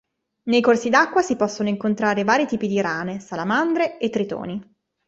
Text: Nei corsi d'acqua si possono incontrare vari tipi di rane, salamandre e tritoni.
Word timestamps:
Nei 0.49 0.61
corsi 0.61 0.89
d'acqua 0.89 1.21
si 1.21 1.35
possono 1.35 1.69
incontrare 1.69 2.23
vari 2.23 2.47
tipi 2.47 2.65
di 2.65 2.81
rane, 2.81 3.19
salamandre 3.19 3.99
e 3.99 4.09
tritoni. 4.09 4.59